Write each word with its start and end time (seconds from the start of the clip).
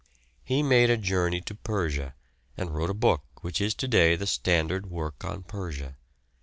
He 0.43 0.63
made 0.63 0.89
a 0.89 0.97
journey 0.97 1.41
to 1.41 1.53
Persia, 1.53 2.15
and 2.57 2.73
wrote 2.73 2.89
a 2.89 2.93
book 2.95 3.21
which 3.41 3.61
is 3.61 3.75
to 3.75 3.87
day 3.87 4.15
the 4.15 4.25
standard 4.25 4.89
work 4.89 5.23
on 5.23 5.43
Persia. 5.43 5.95